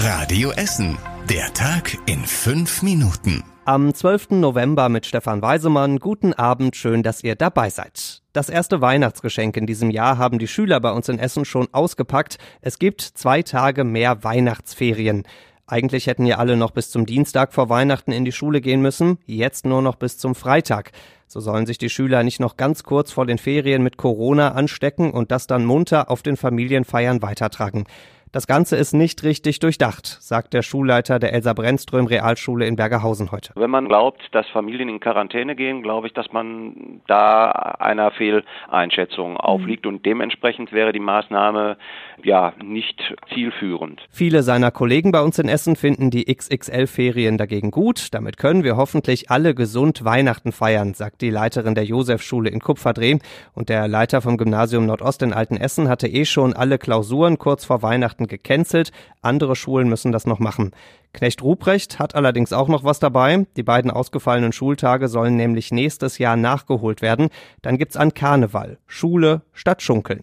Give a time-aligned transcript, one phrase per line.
[0.00, 0.96] Radio Essen.
[1.28, 3.42] Der Tag in fünf Minuten.
[3.64, 4.30] Am 12.
[4.30, 5.98] November mit Stefan Weisemann.
[5.98, 8.22] Guten Abend, schön, dass ihr dabei seid.
[8.32, 12.38] Das erste Weihnachtsgeschenk in diesem Jahr haben die Schüler bei uns in Essen schon ausgepackt.
[12.60, 15.24] Es gibt zwei Tage mehr Weihnachtsferien.
[15.66, 19.18] Eigentlich hätten ja alle noch bis zum Dienstag vor Weihnachten in die Schule gehen müssen,
[19.26, 20.92] jetzt nur noch bis zum Freitag.
[21.26, 25.10] So sollen sich die Schüler nicht noch ganz kurz vor den Ferien mit Corona anstecken
[25.10, 27.84] und das dann munter auf den Familienfeiern weitertragen.
[28.32, 33.32] Das Ganze ist nicht richtig durchdacht, sagt der Schulleiter der Elsa Brennström Realschule in Bergerhausen
[33.32, 33.52] heute.
[33.56, 39.38] Wenn man glaubt, dass Familien in Quarantäne gehen, glaube ich, dass man da einer Fehleinschätzung
[39.38, 41.78] aufliegt und dementsprechend wäre die Maßnahme
[42.22, 43.00] ja nicht
[43.32, 44.02] zielführend.
[44.10, 48.12] Viele seiner Kollegen bei uns in Essen finden die XXL-Ferien dagegen gut.
[48.12, 53.18] Damit können wir hoffentlich alle gesund Weihnachten feiern, sagt die Leiterin der Josefschule in Kupferdreh.
[53.54, 57.82] Und der Leiter vom Gymnasium Nordost in Altenessen hatte eh schon alle Klausuren kurz vor
[57.82, 58.90] Weihnachten Weihnachten gecancelt.
[59.22, 60.72] Andere Schulen müssen das noch machen.
[61.12, 63.46] Knecht Ruprecht hat allerdings auch noch was dabei.
[63.56, 67.28] Die beiden ausgefallenen Schultage sollen nämlich nächstes Jahr nachgeholt werden.
[67.62, 68.78] Dann gibt's an Karneval.
[68.86, 70.22] Schule statt Schunkeln.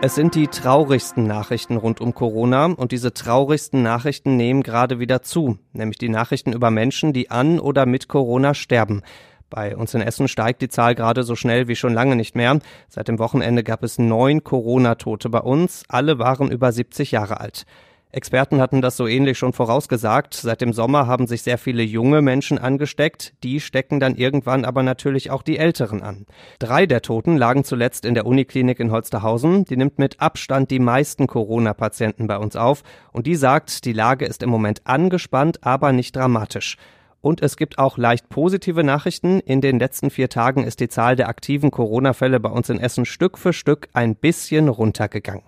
[0.00, 5.22] Es sind die traurigsten Nachrichten rund um Corona und diese traurigsten Nachrichten nehmen gerade wieder
[5.22, 9.02] zu, nämlich die Nachrichten über Menschen, die an oder mit Corona sterben.
[9.50, 12.58] Bei uns in Essen steigt die Zahl gerade so schnell wie schon lange nicht mehr.
[12.88, 15.84] Seit dem Wochenende gab es neun Corona-Tote bei uns.
[15.88, 17.64] Alle waren über 70 Jahre alt.
[18.10, 20.32] Experten hatten das so ähnlich schon vorausgesagt.
[20.32, 23.34] Seit dem Sommer haben sich sehr viele junge Menschen angesteckt.
[23.42, 26.24] Die stecken dann irgendwann aber natürlich auch die Älteren an.
[26.58, 29.66] Drei der Toten lagen zuletzt in der Uniklinik in Holsterhausen.
[29.66, 32.82] Die nimmt mit Abstand die meisten Corona-Patienten bei uns auf.
[33.12, 36.78] Und die sagt, die Lage ist im Moment angespannt, aber nicht dramatisch.
[37.20, 39.40] Und es gibt auch leicht positive Nachrichten.
[39.40, 43.04] In den letzten vier Tagen ist die Zahl der aktiven Corona-Fälle bei uns in Essen
[43.04, 45.42] Stück für Stück ein bisschen runtergegangen.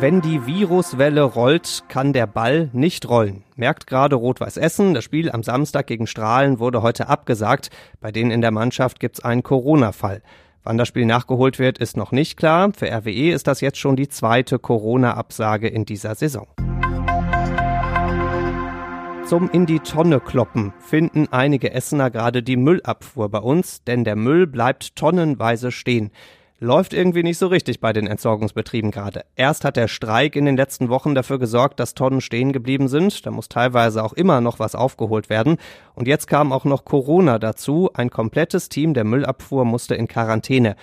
[0.00, 3.42] Wenn die Viruswelle rollt, kann der Ball nicht rollen.
[3.56, 4.94] Merkt gerade Rot-Weiß Essen.
[4.94, 7.70] Das Spiel am Samstag gegen Strahlen wurde heute abgesagt.
[8.00, 10.22] Bei denen in der Mannschaft gibt es einen Corona-Fall.
[10.62, 12.70] Wann das Spiel nachgeholt wird, ist noch nicht klar.
[12.76, 16.46] Für RWE ist das jetzt schon die zweite Corona-Absage in dieser Saison.
[19.28, 24.16] Zum in die Tonne kloppen finden einige Essener gerade die Müllabfuhr bei uns, denn der
[24.16, 26.12] Müll bleibt tonnenweise stehen.
[26.60, 29.26] Läuft irgendwie nicht so richtig bei den Entsorgungsbetrieben gerade.
[29.36, 33.26] Erst hat der Streik in den letzten Wochen dafür gesorgt, dass Tonnen stehen geblieben sind.
[33.26, 35.58] Da muss teilweise auch immer noch was aufgeholt werden.
[35.94, 37.90] Und jetzt kam auch noch Corona dazu.
[37.92, 40.74] Ein komplettes Team der Müllabfuhr musste in Quarantäne.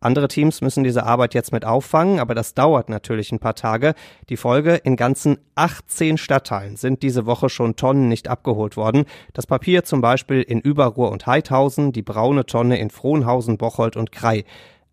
[0.00, 3.94] Andere Teams müssen diese Arbeit jetzt mit auffangen, aber das dauert natürlich ein paar Tage.
[4.30, 9.04] Die Folge, in ganzen 18 Stadtteilen sind diese Woche schon Tonnen nicht abgeholt worden.
[9.34, 14.10] Das Papier zum Beispiel in Überruhr und Heidhausen, die braune Tonne in Frohnhausen, Bocholt und
[14.10, 14.44] Krei.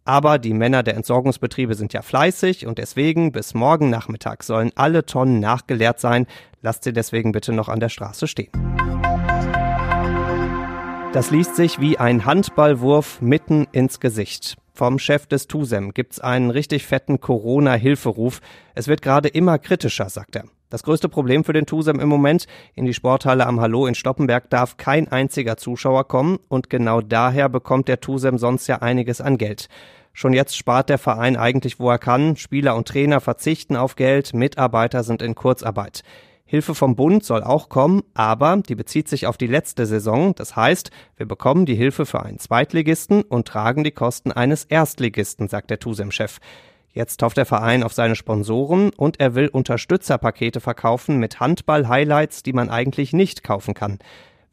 [0.04, 5.06] Aber die Männer der Entsorgungsbetriebe sind ja fleißig und deswegen bis morgen Nachmittag sollen alle
[5.06, 6.28] Tonnen nachgeleert sein.
[6.62, 8.52] Lasst sie deswegen bitte noch an der Straße stehen.
[11.14, 14.58] Das liest sich wie ein Handballwurf mitten ins Gesicht.
[14.78, 18.42] Vom Chef des TUSEM gibt's einen richtig fetten Corona-Hilferuf.
[18.76, 20.44] Es wird gerade immer kritischer, sagt er.
[20.70, 22.46] Das größte Problem für den TUSEM im Moment,
[22.76, 27.50] in die Sporthalle am Hallo in Stoppenberg darf kein einziger Zuschauer kommen und genau daher
[27.50, 29.68] bekommt der TUSEM sonst ja einiges an Geld.
[30.14, 32.36] Schon jetzt spart der Verein eigentlich, wo er kann.
[32.36, 36.04] Spieler und Trainer verzichten auf Geld, Mitarbeiter sind in Kurzarbeit.
[36.50, 40.34] Hilfe vom Bund soll auch kommen, aber die bezieht sich auf die letzte Saison.
[40.34, 45.50] Das heißt, wir bekommen die Hilfe für einen Zweitligisten und tragen die Kosten eines Erstligisten,
[45.50, 46.40] sagt der TUSEM-Chef.
[46.94, 52.54] Jetzt hofft der Verein auf seine Sponsoren und er will Unterstützerpakete verkaufen mit Handball-Highlights, die
[52.54, 54.00] man eigentlich nicht kaufen kann.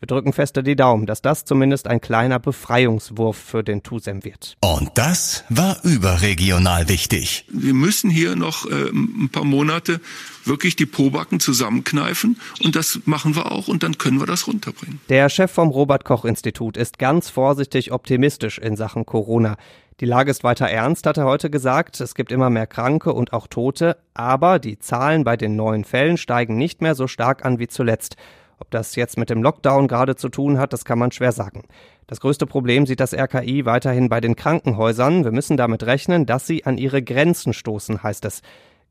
[0.00, 4.56] Wir drücken feste die Daumen, dass das zumindest ein kleiner Befreiungswurf für den TUSEM wird.
[4.60, 7.47] Und das war überregional wichtig.
[7.49, 10.00] Wir müssen hier noch äh, ein paar Monate
[10.44, 15.00] wirklich die Pobacken zusammenkneifen und das machen wir auch und dann können wir das runterbringen.
[15.09, 19.56] Der Chef vom Robert Koch Institut ist ganz vorsichtig optimistisch in Sachen Corona.
[20.00, 22.00] Die Lage ist weiter ernst, hat er heute gesagt.
[22.00, 26.16] Es gibt immer mehr Kranke und auch Tote, aber die Zahlen bei den neuen Fällen
[26.16, 28.16] steigen nicht mehr so stark an wie zuletzt.
[28.59, 31.65] Ob das jetzt mit dem Lockdown gerade zu tun hat, das kann man schwer sagen.
[32.06, 35.24] Das größte Problem sieht das RKI weiterhin bei den Krankenhäusern.
[35.24, 38.42] Wir müssen damit rechnen, dass sie an ihre Grenzen stoßen, heißt es.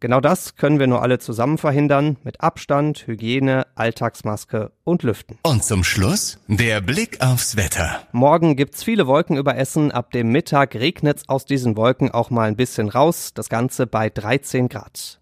[0.04, 5.39] Genau das können wir nur alle zusammen verhindern, mit Abstand, Hygiene, Alltagsmaske und Lüften.
[5.44, 8.01] Und zum Schluss der Blick aufs Wetter.
[8.12, 12.50] Morgen gibt's viele Wolken über Essen, ab dem Mittag regnet's aus diesen Wolken auch mal
[12.50, 15.21] ein bisschen raus, das Ganze bei 13 Grad.